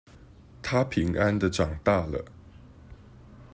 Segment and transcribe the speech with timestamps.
[0.63, 2.25] 她平安的長大了